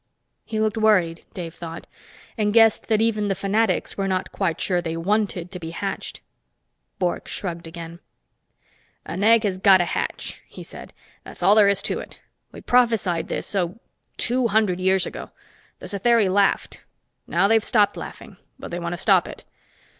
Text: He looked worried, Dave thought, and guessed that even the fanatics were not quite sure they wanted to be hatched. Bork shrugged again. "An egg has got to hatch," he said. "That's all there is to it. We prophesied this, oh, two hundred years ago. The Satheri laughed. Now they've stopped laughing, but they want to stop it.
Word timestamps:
He 0.45 0.59
looked 0.59 0.77
worried, 0.79 1.25
Dave 1.35 1.53
thought, 1.53 1.85
and 2.35 2.51
guessed 2.55 2.87
that 2.87 3.01
even 3.03 3.27
the 3.27 3.35
fanatics 3.35 3.99
were 3.99 4.07
not 4.07 4.31
quite 4.31 4.59
sure 4.59 4.81
they 4.81 4.97
wanted 4.97 5.51
to 5.51 5.59
be 5.59 5.69
hatched. 5.69 6.21
Bork 6.97 7.27
shrugged 7.27 7.67
again. 7.67 7.99
"An 9.05 9.23
egg 9.23 9.43
has 9.43 9.59
got 9.59 9.77
to 9.77 9.85
hatch," 9.85 10.41
he 10.47 10.63
said. 10.63 10.91
"That's 11.23 11.43
all 11.43 11.53
there 11.53 11.69
is 11.69 11.83
to 11.83 11.99
it. 11.99 12.17
We 12.51 12.61
prophesied 12.61 13.27
this, 13.27 13.53
oh, 13.53 13.79
two 14.17 14.47
hundred 14.47 14.79
years 14.79 15.05
ago. 15.05 15.29
The 15.77 15.85
Satheri 15.85 16.29
laughed. 16.29 16.81
Now 17.27 17.47
they've 17.47 17.63
stopped 17.63 17.95
laughing, 17.95 18.37
but 18.57 18.71
they 18.71 18.79
want 18.79 18.93
to 18.93 18.97
stop 18.97 19.27
it. 19.27 19.43